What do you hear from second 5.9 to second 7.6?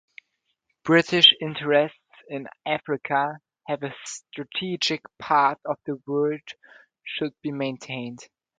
world should be